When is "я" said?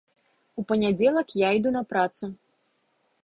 1.41-1.49